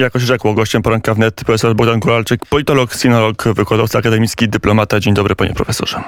[0.00, 5.00] Jakoś rzekło gościem poranka wnet profesor Bogdan Kuralczyk, politolog, sinolog, wykładowca akademicki, dyplomata.
[5.00, 6.02] Dzień dobry panie profesorze.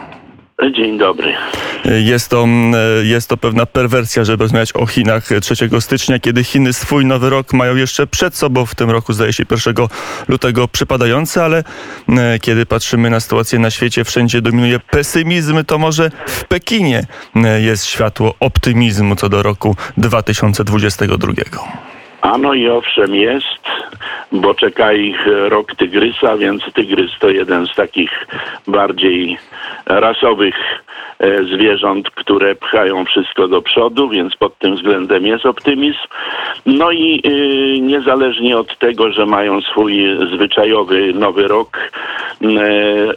[0.77, 1.35] Dzień dobry.
[2.05, 2.47] Jest to,
[3.03, 7.53] jest to pewna perwersja, żeby rozmawiać o Chinach 3 stycznia, kiedy Chiny swój nowy rok
[7.53, 8.67] mają jeszcze przed sobą.
[8.67, 9.75] W tym roku zdaje się 1
[10.29, 11.65] lutego przypadający, ale
[12.41, 17.07] kiedy patrzymy na sytuację na świecie, wszędzie dominuje pesymizm, to może w Pekinie
[17.61, 21.33] jest światło optymizmu co do roku 2022.
[22.23, 23.61] Ano i owszem jest,
[24.33, 28.27] bo czeka ich rok tygrysa, więc tygrys to jeden z takich
[28.67, 29.39] bardziej
[29.87, 30.90] rasowych e,
[31.55, 35.99] zwierząt, które pchają wszystko do przodu, więc pod tym względem jest optymizm.
[36.67, 41.79] No i y, niezależnie od tego, że mają swój zwyczajowy nowy rok,
[42.43, 42.47] y,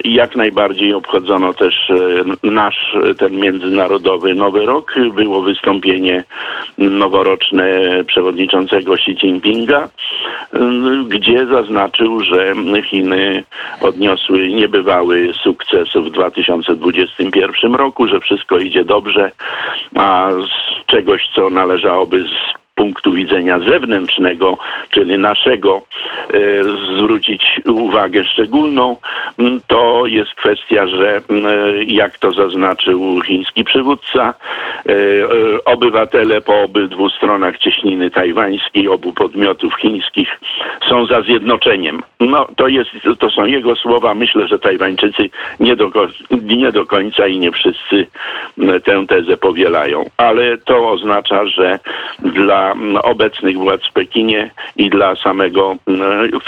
[0.04, 4.96] jak najbardziej obchodzono też y, nasz, ten międzynarodowy nowy rok.
[5.16, 6.24] Było wystąpienie
[6.78, 7.66] noworoczne
[8.08, 9.90] przewodniczącego Xi Jinpinga,
[11.08, 13.44] gdzie zaznaczył, że Chiny
[13.82, 19.32] odniosły niebywały sukces w 2021 roku, że wszystko idzie dobrze,
[19.96, 24.58] a z czegoś, co należałoby z punktu widzenia zewnętrznego,
[24.90, 25.82] czyli naszego,
[26.34, 26.40] e,
[26.98, 28.98] zwrócić uwagę szczególną,
[29.68, 31.22] to jest kwestia, że
[31.88, 34.94] jak to zaznaczył chiński przywódca, e,
[35.66, 40.40] obywatele po obydwu stronach cieśniny tajwańskiej, obu podmiotów chińskich
[40.90, 42.04] są za zjednoczeniem.
[42.20, 44.14] No to, jest, to są jego słowa.
[44.14, 45.92] Myślę, że Tajwańczycy nie do,
[46.32, 48.08] nie do końca i nie wszyscy
[48.84, 50.06] tę tezę powielają.
[50.18, 51.80] Ale to oznacza, że
[52.20, 52.63] dla
[53.04, 55.76] obecnych władz w Pekinie i dla samego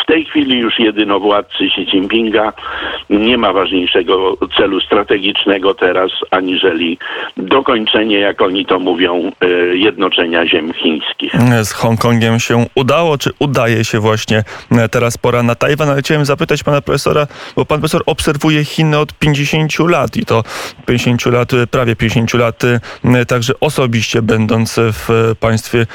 [0.04, 2.54] w tej chwili już jedynowładcy Xi Jinpinga
[3.10, 6.98] nie ma ważniejszego celu strategicznego teraz, aniżeli
[7.38, 11.34] dokończenie, jak oni to mówią, e, jednoczenia ziem chińskich.
[11.64, 15.90] Z Hongkongiem się udało, czy udaje się właśnie e, teraz pora na Tajwan?
[15.90, 20.44] Ale chciałem zapytać pana profesora, bo pan profesor obserwuje Chiny od 50 lat i to
[20.86, 25.86] 50 lat, prawie 50 lat, e, także osobiście będąc w państwie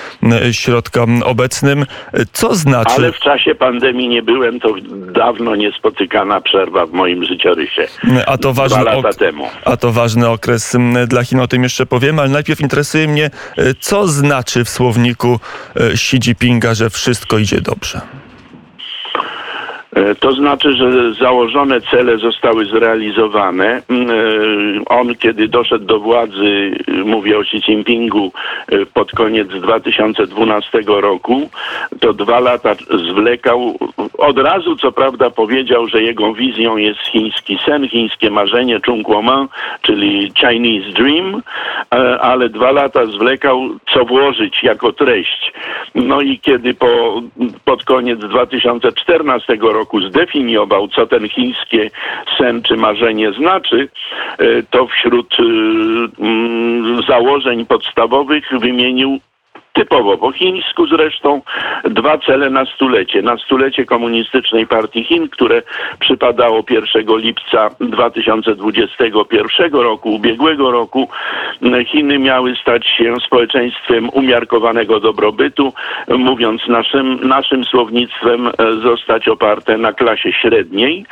[0.53, 1.87] środka obecnym.
[2.32, 2.94] Co znaczy...
[2.97, 4.75] Ale w czasie pandemii nie byłem, to
[5.12, 7.87] dawno niespotykana przerwa w moim życiorysie.
[8.26, 9.48] A to ważny, Dwa lata temu.
[9.65, 10.76] A to ważny okres
[11.06, 13.31] dla Chin, o tym jeszcze powiemy, ale najpierw interesuje mnie,
[13.81, 15.41] co znaczy w słowniku
[15.76, 18.00] e, Xi Jinpinga, że wszystko idzie dobrze.
[19.93, 23.83] E, to znaczy, że założone cele zostały zrealizowane.
[23.89, 24.15] Mm, e,
[24.87, 26.71] on, kiedy doszedł do władzy,
[27.05, 28.33] mówię o Xi Jinpingu,
[28.69, 31.51] e, pod koniec 2012 roku,
[32.01, 32.75] to dwa lata
[33.09, 33.78] zwlekał.
[34.19, 39.47] Od razu, co prawda, powiedział, że jego wizją jest chiński sen, chińskie marzenie, Chungkuomen,
[39.83, 41.43] czyli Chinese Dream,
[42.21, 45.53] ale dwa lata zwlekał, co włożyć jako treść.
[45.95, 47.22] No i kiedy po,
[47.65, 51.91] pod koniec 2014 roku roku zdefiniował, co ten chińskie
[52.38, 53.88] sen czy marzenie znaczy,
[54.38, 55.42] e, to wśród e,
[56.22, 59.20] mm, założeń podstawowych wymienił
[59.80, 61.41] typowo po chińsku zresztą
[61.84, 63.22] dwa cele na stulecie.
[63.22, 65.62] Na stulecie Komunistycznej Partii Chin, które
[66.00, 71.08] przypadało 1 lipca 2021 roku, ubiegłego roku,
[71.86, 75.72] Chiny miały stać się społeczeństwem umiarkowanego dobrobytu,
[76.08, 78.52] mówiąc naszym, naszym słownictwem, e,
[78.82, 81.06] zostać oparte na klasie średniej.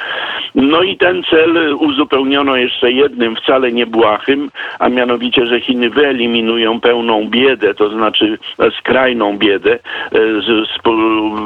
[0.55, 7.29] No i ten cel uzupełniono jeszcze jednym wcale niebłahym, a mianowicie, że Chiny wyeliminują pełną
[7.29, 8.39] biedę, to znaczy
[8.79, 10.19] skrajną biedę, e,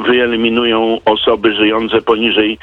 [0.05, 2.57] wyeliminują osoby żyjące poniżej,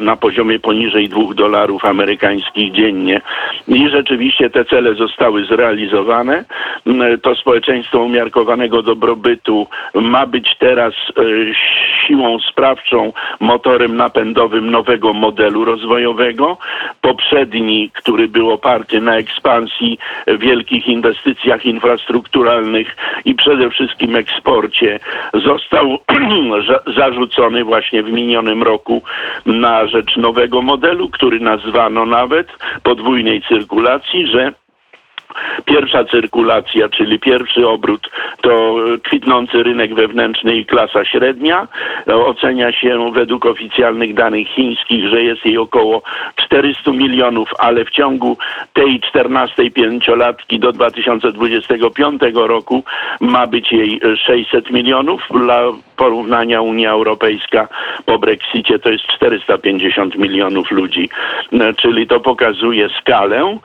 [0.00, 3.20] na poziomie poniżej 2 dolarów amerykańskich dziennie.
[3.68, 6.44] I rzeczywiście te cele zostały zrealizowane.
[7.22, 11.22] To społeczeństwo umiarkowanego dobrobytu ma być teraz e,
[12.06, 16.58] siłą sprawczą, motorem napędowym nowego modelu rozwojowego.
[17.00, 19.98] Poprzedni, który był oparty na ekspansji,
[20.38, 25.00] wielkich inwestycjach infrastrukturalnych i przede wszystkim eksporcie,
[25.34, 25.98] został
[26.98, 29.02] zarzucony właśnie w minionym roku
[29.46, 32.48] na rzecz nowego modelu, który nazwano nawet
[32.82, 34.52] podwójnej cyrkulacji, że
[35.64, 38.10] Pierwsza cyrkulacja, czyli pierwszy obrót,
[38.40, 41.68] to kwitnący rynek wewnętrzny i klasa średnia.
[42.06, 46.02] Ocenia się według oficjalnych danych chińskich, że jest jej około
[46.36, 48.36] 400 milionów, ale w ciągu
[48.72, 52.84] tej 14 pięciolatki do 2025 roku
[53.20, 55.22] ma być jej 600 milionów.
[55.30, 55.62] Dla
[55.96, 57.68] porównania Unia Europejska
[58.04, 61.08] po Brexicie to jest 450 milionów ludzi,
[61.76, 63.58] czyli to pokazuje skalę.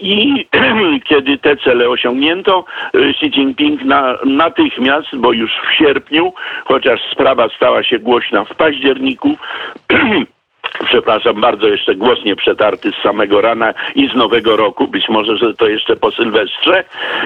[0.00, 0.46] I
[1.08, 2.64] kiedy te cele osiągnięto,
[2.94, 6.32] y, Xi Jinping na, natychmiast, bo już w sierpniu,
[6.64, 9.36] chociaż sprawa stała się głośna w październiku,
[10.84, 15.36] przepraszam bardzo, jeszcze głos nie przetarty z samego rana i z nowego roku, być może,
[15.36, 16.84] że to jeszcze po Sylwestrze.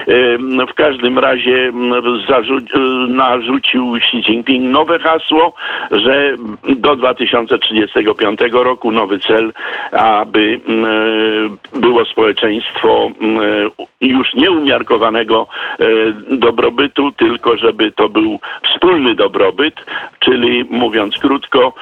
[0.09, 1.71] Ym, W każdym razie y,
[3.07, 5.53] narzucił Xi Jinping nowe hasło,
[5.91, 6.35] że
[6.75, 9.53] do 2035 roku nowy cel,
[9.91, 13.11] aby y, było społeczeństwo
[14.01, 15.47] y, już nieumiarkowanego
[16.31, 19.75] dobrobytu, tylko żeby to był wspólny dobrobyt,
[20.19, 21.73] czyli mówiąc krótko,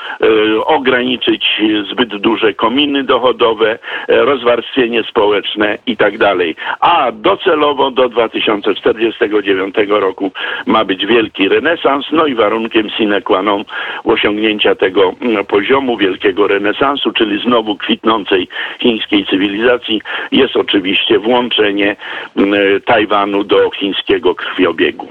[0.65, 1.55] ograniczyć
[1.92, 6.56] zbyt duże kominy dochodowe, e, rozwarstwienie społeczne i tak dalej.
[6.80, 10.31] A docelowo do 2049 roku
[10.66, 13.63] ma być wielki renesans, no i warunkiem sine qua non
[14.04, 18.48] osiągnięcia tego mm, poziomu wielkiego renesansu, czyli znowu kwitnącej
[18.80, 20.01] chińskiej cywilizacji,
[20.31, 21.96] jest oczywiście włączenie
[22.38, 25.08] mm, Tajwanu do chińskiego krwiobiegu.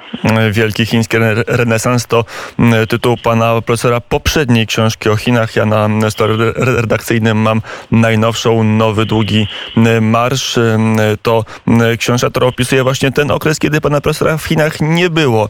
[0.51, 2.25] Wielki chiński re- renesans to
[2.59, 5.57] mm, tytuł pana profesora poprzedniej książki o Chinach.
[5.57, 7.61] Ja na story redakcyjnym mam
[7.91, 9.47] najnowszą, Nowy Długi
[9.77, 10.59] mm, Marsz.
[10.59, 15.11] Mm, To mm, książka, która opisuje właśnie ten okres, kiedy pana profesora w Chinach nie
[15.11, 15.49] było.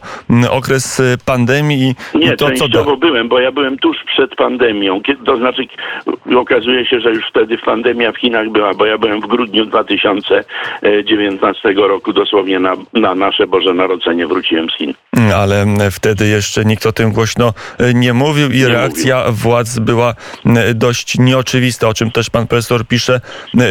[0.49, 2.95] Okres y, pandemii i Nie, to, co da.
[2.95, 5.01] byłem, bo ja byłem tuż przed pandemią.
[5.25, 5.61] To znaczy
[6.37, 11.73] okazuje się, że już wtedy pandemia w Chinach była, bo ja byłem w grudniu 2019
[11.73, 14.93] roku, dosłownie na, na nasze Boże Narodzenie wróciłem z Chin.
[15.17, 19.79] Mm, ale wtedy jeszcze nikt o tym głośno y, nie mówił i Nie reakcja władz
[19.79, 20.13] była
[20.75, 23.21] dość nieoczywista, o czym też pan profesor pisze.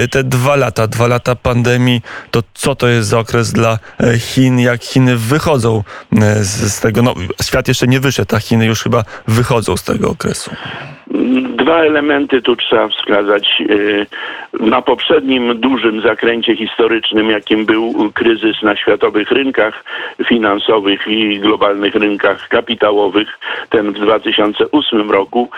[0.05, 4.19] Y, Te dwa lata, dwa lata pandemii, to co to jest za okres dla e,
[4.19, 8.83] Chin, jak Chiny wychodzą y, z, tego, no świat jeszcze nie wyszedł, a Chiny już
[8.83, 10.51] chyba wychodzą z tego okresu.
[11.57, 13.63] Dwa elementy tu trzeba wskazać.
[14.61, 19.85] Na poprzednim dużym zakręcie historycznym, jakim był kryzys na światowych rynkach
[20.29, 23.29] finansowych i globalnych rynkach kapitałowych,
[23.71, 25.51] ten w 2008 roku,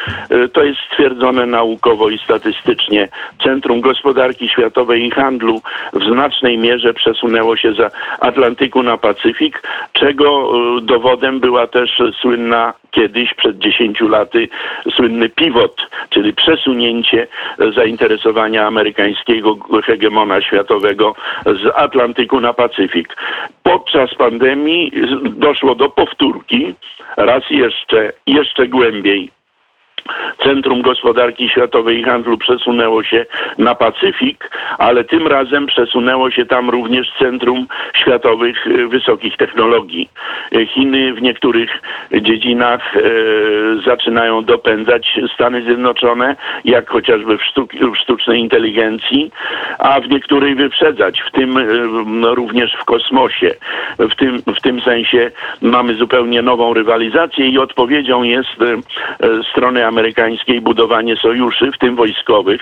[0.53, 3.09] to jest stwierdzone naukowo i statystycznie.
[3.43, 5.61] Centrum Gospodarki Światowej i Handlu
[5.93, 7.91] w znacznej mierze przesunęło się za
[8.21, 9.63] Atlantyku na Pacyfik,
[9.93, 14.49] czego yy, dowodem była też słynna kiedyś, przed 10 laty,
[14.97, 15.77] słynny pivot,
[16.11, 17.27] czyli przesunięcie
[17.75, 21.15] zainteresowania amerykańskiego hegemona światowego
[21.47, 23.17] z Atlantyku na Pacyfik.
[23.63, 24.93] Podczas pandemii
[25.23, 26.75] doszło do powtórki,
[27.17, 29.36] raz jeszcze, jeszcze głębiej
[30.45, 33.27] Centrum Gospodarki Światowej i Handlu przesunęło się
[33.59, 40.09] na Pacyfik, ale tym razem przesunęło się tam również Centrum Światowych e, Wysokich Technologii.
[40.53, 41.71] E, Chiny w niektórych
[42.21, 43.01] dziedzinach e,
[43.85, 49.31] zaczynają dopędzać Stany Zjednoczone, jak chociażby w, sztuk- w sztucznej inteligencji,
[49.79, 51.59] a w niektórej wyprzedzać, w tym
[52.23, 53.55] również w kosmosie.
[53.99, 55.31] W tym, w tym sensie
[55.63, 58.49] mamy zupełnie nową rywalizację i odpowiedzią jest
[59.51, 62.61] strony amerykańskiej budowanie sojuszy, w tym wojskowych.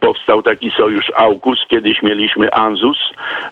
[0.00, 2.98] Powstał taki sojusz AUKUS, kiedyś mieliśmy ANZUS,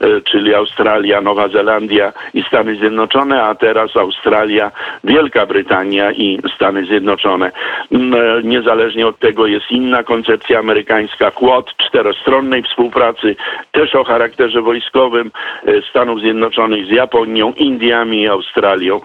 [0.01, 4.71] e, czyli Australia, Nowa Zelandia i Stany Zjednoczone, a teraz Australia,
[5.05, 7.53] Wielka Brytania i Stany Zjednoczone.
[7.93, 13.37] Mm, e, Niezależnie od tego jest inna koncepcja amerykańska, Quad, czterostronnej współpracy,
[13.73, 15.31] też o charakterze wojskowym
[15.67, 19.01] e, Stanów Zjednoczonych z Japonią, Indiami i Australią.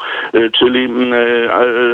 [0.60, 1.14] Czyli mm,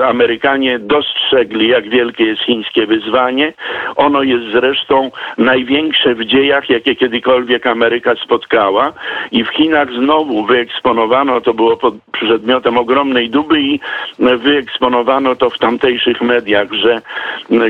[0.04, 3.54] Amerykanie dostrzegli, jak wielkie jest chińskie wyzwanie.
[3.96, 8.94] Ono jest zresztą największe w dziejach, jakie kiedykolwiek Ameryka spotkała.
[9.32, 13.80] I w Chinach znowu wyeksponowano, to było pod przedmiotem ogromnej duby i
[14.20, 17.02] wyeksponowano to w tamtejszych mediach, że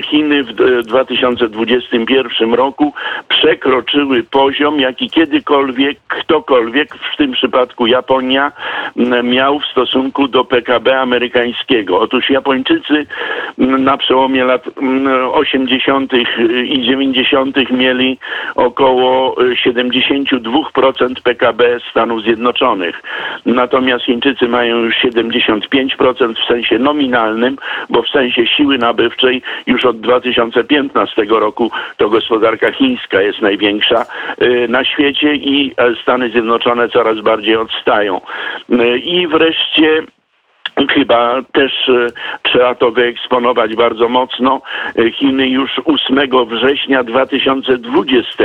[0.01, 2.93] Chiny w e, 2021 roku
[3.29, 8.51] przekroczyły poziom, jaki kiedykolwiek ktokolwiek, w tym przypadku Japonia,
[9.23, 11.99] miał w stosunku do PKB amerykańskiego.
[11.99, 13.05] Otóż Japończycy
[13.57, 16.13] na przełomie lat m, 80.
[16.65, 17.71] i 90.
[17.71, 18.17] mieli
[18.55, 23.03] około e, 72% PKB Stanów Zjednoczonych.
[23.45, 27.57] Natomiast Chińczycy mają już 75% w sensie nominalnym,
[27.89, 34.05] bo w sensie siły nabywczej już od 2015 roku to gospodarka chińska jest największa
[34.41, 38.21] y, na świecie i e, Stany Zjednoczone coraz bardziej odstają.
[38.71, 40.03] Y, I wreszcie
[40.89, 42.07] Chyba też e,
[42.43, 44.61] trzeba to wyeksponować bardzo mocno.
[44.99, 48.43] E, Chiny już 8 września 2020,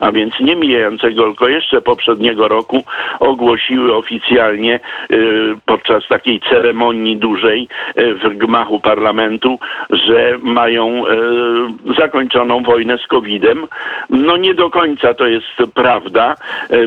[0.00, 2.84] a więc nie mijającego, tylko jeszcze poprzedniego roku,
[3.20, 5.16] ogłosiły oficjalnie e,
[5.66, 9.58] podczas takiej ceremonii dużej w gmachu parlamentu,
[9.90, 11.04] że mają
[11.98, 13.66] zakończoną wojnę z COVID-em.
[14.10, 16.34] No nie do końca to jest prawda,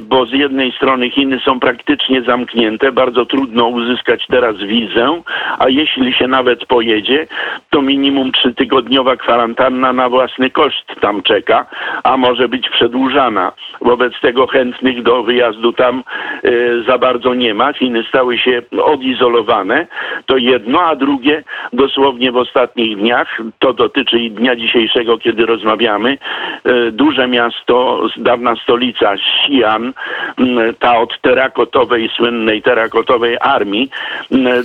[0.02, 5.22] bo z jednej strony Chiny są praktycznie zamknięte, bardzo trudno uzyskać teraz wizę,
[5.60, 7.28] a jeśli się nawet pojedzie,
[7.70, 11.66] to minimum trzytygodniowa kwarantanna na własny koszt tam czeka,
[12.04, 13.52] a może być przedłużana.
[13.82, 16.04] Wobec tego chętnych do wyjazdu tam
[16.44, 16.50] e,
[16.88, 17.74] za bardzo nie ma.
[17.74, 19.88] Chiny stały się odizolowane.
[20.26, 26.18] To jedno, a drugie dosłownie w ostatnich dniach, to dotyczy i dnia dzisiejszego, kiedy rozmawiamy,
[26.64, 29.92] e, duże miasto, dawna stolica Xi'an,
[30.38, 33.90] m, ta od terakotowej, słynnej terakotowej armii,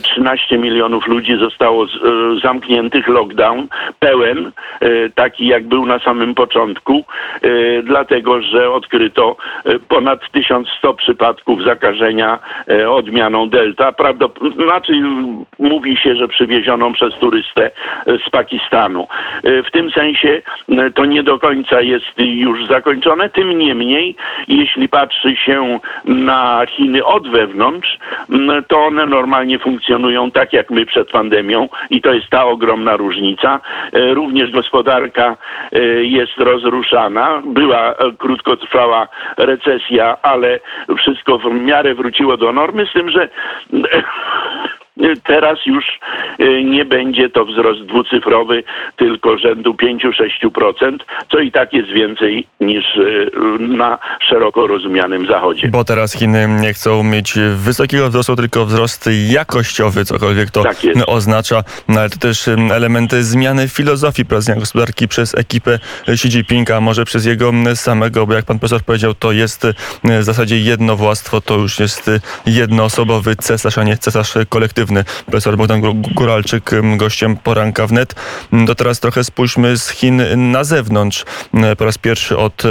[0.01, 1.89] 13 milionów ludzi zostało e,
[2.43, 7.05] zamkniętych, lockdown pełen, e, taki jak był na samym początku,
[7.43, 7.49] e,
[7.83, 9.37] dlatego że odkryto
[9.89, 12.39] ponad 1100 przypadków zakażenia
[12.89, 13.93] odmianą Delta.
[13.93, 14.93] Prawdopodobnie, znaczy
[15.59, 17.71] mówi się, że przywiezioną przez turystę
[18.07, 19.07] z Pakistanu.
[19.45, 20.43] W tym sensie
[20.95, 23.29] to nie do końca jest już zakończone.
[23.29, 24.17] Tym niemniej,
[24.49, 27.99] jeśli patrzy się na Chiny od wewnątrz,
[28.69, 29.88] to one normalnie funkcjonują
[30.33, 33.61] tak jak my przed pandemią i to jest ta ogromna różnica.
[33.93, 35.37] E, Również gospodarka
[35.73, 37.43] e, jest rozruszana.
[37.47, 40.61] Była e, krótkotrwała recesja, ale
[40.99, 43.29] wszystko w miarę wróciło do normy, z tym, że
[45.25, 45.85] Teraz już
[46.39, 48.65] e, nie będzie to wzrost dwucyfrowy,
[48.97, 50.97] tylko rzędu 5-6%,
[51.31, 53.03] co i tak jest więcej niż e,
[53.59, 55.69] na szeroko rozumianym Zachodzie.
[55.69, 60.77] Bo teraz Chiny nie chcą mieć wysokiego wzrostu, tylko wzrost jakościowy, cokolwiek to Tak
[61.07, 61.65] oznacza.
[61.89, 65.79] No, ale to też em, elementy zmiany filozofii prowadzenia gospodarki przez ekipę
[66.09, 69.67] Xi Jinpinga, może przez jego samego, bo jak pan profesor powiedział, to jest
[70.05, 72.11] w zasadzie jedno władztwo, to już jest
[72.47, 74.88] jednoosobowy cesarz, a nie cesarz kolektywny.
[75.27, 78.15] Profesor Bogdan Gó- Góralczyk, em, gościem poranka wnet.
[78.53, 81.25] M, To teraz trochę spójrzmy z Chin na zewnątrz.
[81.55, 82.63] M, Po raz pierwszy od,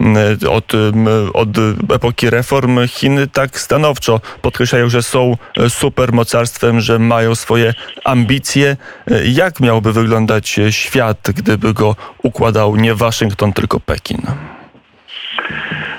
[0.00, 0.16] m,
[0.50, 0.72] od,
[1.34, 1.48] od
[1.94, 8.76] epoki reform Chiny tak stanowczo podkreślają, że są e, supermocarstwem, że mają swoje ambicje.
[9.10, 14.22] E, Jak miałby wyglądać świat, gdyby go układał nie Waszyngton, tylko Pekin?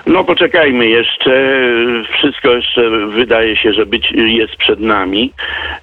[0.10, 1.60] No poczekajmy jeszcze.
[2.14, 5.34] Wszystko jeszcze wydaje się, że być jest przed nami.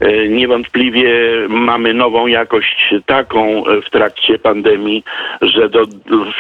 [0.01, 1.11] E, Niewątpliwie
[1.49, 5.05] mamy nową jakość taką w trakcie pandemii,
[5.43, 5.87] że do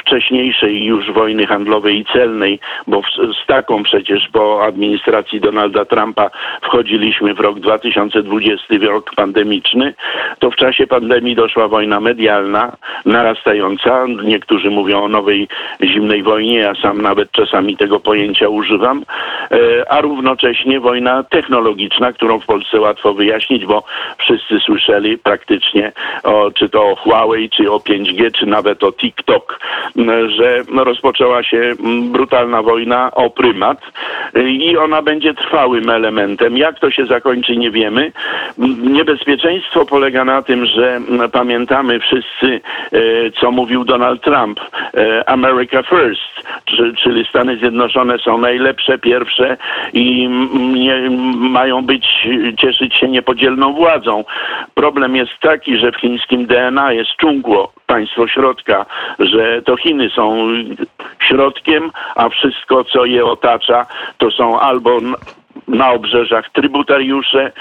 [0.01, 3.03] wcześniejszej już wojny handlowej i celnej, bo
[3.43, 6.31] z taką przecież po administracji Donalda Trumpa
[6.63, 9.95] wchodziliśmy w rok 2020, w rok pandemiczny,
[10.39, 14.07] to w czasie pandemii doszła wojna medialna, narastająca.
[14.25, 15.49] Niektórzy mówią o nowej
[15.85, 19.03] zimnej wojnie, ja sam nawet czasami tego pojęcia używam,
[19.51, 19.57] e,
[19.93, 23.83] a równocześnie wojna technologiczna, którą w Polsce łatwo wyjaśnić, bo
[24.19, 25.93] wszyscy słyszeli praktycznie
[26.23, 29.61] o, czy to o Huawei, czy o 5G, czy nawet o TikTok,
[30.27, 31.73] że rozpoczęła się
[32.13, 33.79] brutalna wojna o prymat
[34.35, 36.57] e, i ona będzie trwałym elementem.
[36.57, 38.13] Jak to się zakończy, nie wiemy.
[38.83, 41.01] Niebezpieczeństwo polega na tym, że
[41.33, 42.61] pamiętamy wszyscy,
[42.93, 42.99] e,
[43.41, 44.61] co mówił Donald Trump,
[45.27, 47.66] America First, czy- czyli Stany Zjednoczone
[48.25, 49.57] są najlepsze, pierwsze
[49.93, 50.29] i
[50.75, 54.25] nie, mają być, cieszyć się niepodzielną władzą.
[54.75, 58.87] Problem jest taki, że w chińskim DNA jest czungło, państwo środka,
[59.19, 60.49] że to Chiny są
[61.19, 63.87] środkiem, a wszystko, co je otacza,
[64.19, 65.01] to są albo
[65.69, 67.53] na obrzeżach trybutariusze,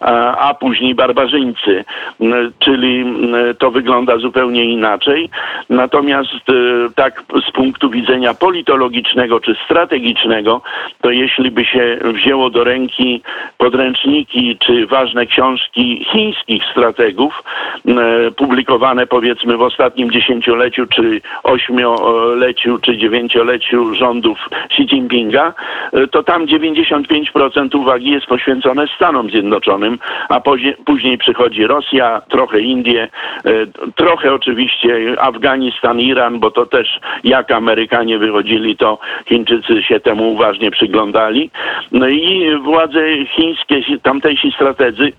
[0.00, 1.84] a, później barbarzyńcy,
[2.20, 5.30] M, czyli m, to wygląda zupełnie inaczej.
[5.70, 6.52] Natomiast e,
[6.94, 10.62] tak z punktu widzenia politologicznego czy strategicznego,
[11.00, 13.22] to jeśli by się wzięło do ręki
[13.58, 17.42] podręczniki czy ważne książki chińskich strategów,
[17.86, 17.98] m,
[18.36, 25.54] publikowane powiedzmy w ostatnim dziesięcioleciu czy ośmioleciu czy dziewięcioleciu rządów Xi Jinpinga,
[25.92, 32.60] e, to tam 95% uwagi jest poświęcone Stanom Zjednoczonym, a później, później przychodzi Rosja, trochę
[32.60, 33.08] Indie,
[33.44, 33.50] e,
[33.94, 40.70] trochę oczywiście Afganistan, Iran, bo to też jak Amerykanie wychodzili, to Chińczycy się temu uważnie
[40.70, 41.50] przyglądali.
[41.92, 45.12] No i władze chińskie, tamtejsi strategzy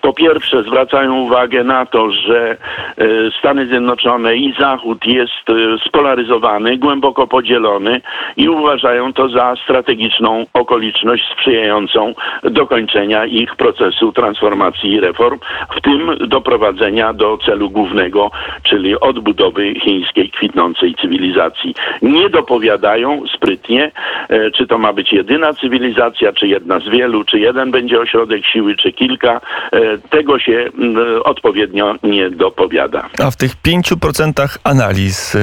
[0.00, 3.06] po pierwsze zwracają uwagę na to, że e,
[3.38, 8.00] Stany Zjednoczone i Zachód jest e, spolaryzowany, głęboko podzielony
[8.36, 15.38] i uważają to za strategiczną okoliczność sprzyjającą dokończenia ich procesu transformacji i reform,
[15.76, 18.30] w tym doprowadzenia do celu głównego,
[18.62, 21.74] czyli odbudowy chińskiej kwitnącej cywilizacji.
[22.02, 23.90] Nie dopowiadają sprytnie,
[24.28, 28.46] e, czy to ma być jedyna cywilizacja, czy jedna z wielu, czy jeden będzie ośrodek
[28.46, 29.40] siły, czy kilka.
[29.72, 33.08] E, Tego się mm, odpowiednio nie dopowiada.
[33.18, 35.38] A w tych 5% analiz, y,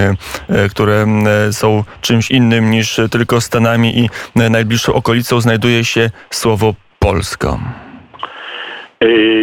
[0.66, 1.06] y, które
[1.50, 4.10] y, są czymś innym niż tylko Stanami i
[4.50, 7.60] najbliższą okolicą, znajduje się słowo Polska.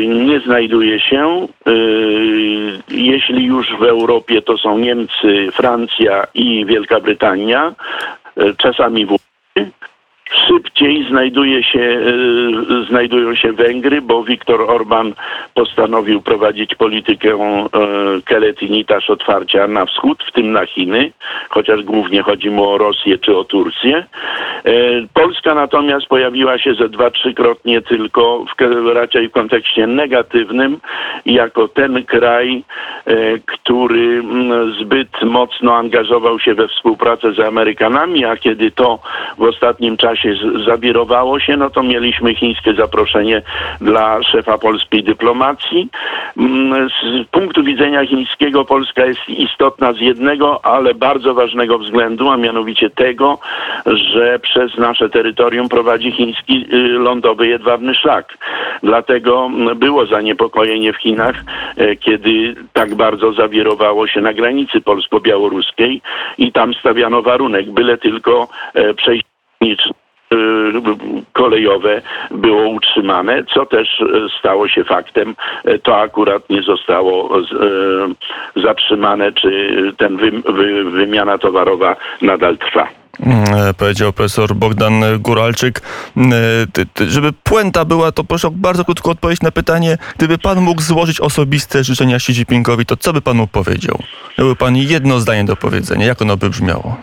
[0.08, 1.48] Nie znajduje się.
[2.88, 7.74] Jeśli już w Europie, to są Niemcy, Francja i Wielka Brytania,
[8.56, 9.70] czasami Włochy.
[10.30, 15.12] Szybciej znajduje się, y, znajdują się Węgry, bo Viktor Orban
[15.54, 21.12] postanowił prowadzić politykę y, Keletinitasz otwarcia na wschód, w tym na Chiny,
[21.48, 24.06] chociaż głównie chodzi mu o Rosję czy o Turcję.
[24.66, 30.80] Y, Polska natomiast pojawiła się ze dwa, trzykrotnie tylko w, raczej w kontekście negatywnym,
[31.26, 32.64] jako ten kraj,
[33.46, 38.98] który mm, zbyt mocno angażował się we współpracę z Amerykanami, a kiedy to
[39.38, 43.42] w ostatnim czasie z- zawirowało się, no to mieliśmy chińskie zaproszenie
[43.80, 45.88] dla szefa polskiej dyplomacji.
[46.36, 52.36] Mm, Z punktu widzenia chińskiego Polska jest istotna z jednego, ale bardzo ważnego względu, a
[52.36, 53.38] mianowicie tego,
[53.86, 58.38] że przez nasze terytorium prowadzi chiński y, lądowy jedwabny szlak.
[58.82, 61.44] Dlatego mm, było zaniepokojenie w Chinach,
[61.76, 66.02] e, kiedy tak bardzo zawirowało się na granicy polsko-białoruskiej
[66.38, 69.28] i tam stawiano warunek, byle tylko e, przejście
[69.60, 70.05] graniczne, y,
[71.32, 74.04] kolejowe było utrzymane, co też e,
[74.38, 75.36] stało się faktem.
[75.64, 77.42] E, To akurat nie zostało e,
[78.62, 82.88] zatrzymane, czy ten wy, wy, wymiana towarowa nadal trwa.
[83.20, 85.80] Mm, Powiedział profesor Bogdan Góralczyk.
[86.16, 86.32] Mm,
[87.08, 89.98] Żeby puenta była, to proszę o bardzo krótko odpowiedź na pytanie.
[90.18, 93.98] Gdyby pan mógł złożyć osobiste życzenia Xi Jinpingowi, to co by panu powiedział?
[94.38, 96.06] Miałby pan jedno zdanie do powiedzenia.
[96.06, 96.96] Jak ono by brzmiało?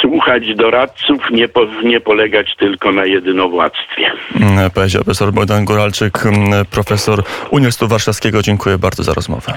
[0.00, 4.10] Słuchać doradców, nie, po, nie polegać tylko na jedynowładztwie.
[4.40, 8.42] Mm, Powiedział profesor Bogdan Góralczyk, mm, profesor Uniwersytetu Warszawskiego.
[8.42, 9.52] Dziękuję bardzo za rozmowę.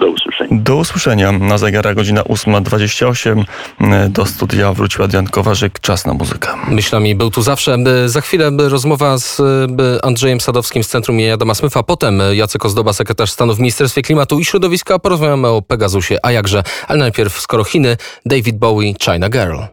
[0.00, 0.50] Do usłyszenia.
[0.62, 1.32] Do usłyszenia.
[1.32, 3.44] Na zegarach godzina 8.28.
[3.80, 5.80] Mm, Do studia wrócił Adrian Kowarzyk.
[5.80, 6.48] Czas na muzykę.
[6.68, 7.74] Myślami był tu zawsze.
[8.04, 11.82] E, Za chwilę e, rozmowa z e, Andrzejem Sadowskim z Centrum imienia Adama Smyfa.
[11.82, 14.98] Potem Jacek Ozdoba, sekretarz stanu w Ministerstwie Klimatu i Środowiska.
[14.98, 16.62] Porozmawiamy o Pegasusie, a jakże.
[16.88, 19.62] Ale najpierw, skoro Chiny, David Bowie, China Girl.